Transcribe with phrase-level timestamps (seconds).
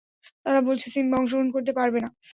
[0.45, 2.09] তারা বলছে, সিম্বা অংশগ্রহণ করতে পারবে না।